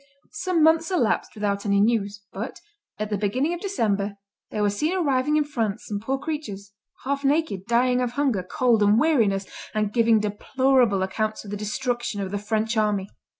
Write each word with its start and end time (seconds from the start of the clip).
Some 0.31 0.63
months 0.63 0.89
elapsed 0.89 1.35
without 1.35 1.63
any 1.63 1.79
news; 1.79 2.23
but, 2.33 2.59
at 2.97 3.11
the 3.11 3.19
beginning 3.19 3.53
of 3.53 3.59
December, 3.61 4.15
there 4.49 4.63
were 4.63 4.69
seen 4.71 4.97
arriving 4.97 5.37
in 5.37 5.43
France 5.43 5.85
some 5.85 5.99
poor 5.99 6.17
creatures, 6.17 6.73
half 7.03 7.23
naked, 7.23 7.67
dying 7.67 8.01
of 8.01 8.13
hunger, 8.13 8.41
cold, 8.41 8.81
and 8.81 8.99
weariness, 8.99 9.45
and 9.75 9.93
giving 9.93 10.19
deplorable 10.19 11.03
accounts 11.03 11.45
of 11.45 11.51
the 11.51 11.55
destruction 11.57 12.19
of 12.19 12.31
the 12.31 12.39
French 12.39 12.75
army. 12.77 13.09